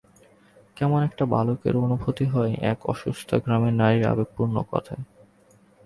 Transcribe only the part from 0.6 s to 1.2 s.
কেমন